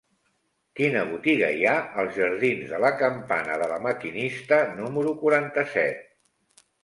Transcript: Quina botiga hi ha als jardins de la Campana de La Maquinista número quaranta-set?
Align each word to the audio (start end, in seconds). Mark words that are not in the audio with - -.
Quina 0.77 1.01
botiga 1.09 1.49
hi 1.57 1.67
ha 1.71 1.73
als 2.03 2.15
jardins 2.21 2.71
de 2.71 2.79
la 2.85 2.91
Campana 3.03 3.59
de 3.63 3.67
La 3.73 3.79
Maquinista 3.85 4.59
número 4.83 5.13
quaranta-set? 5.23 6.65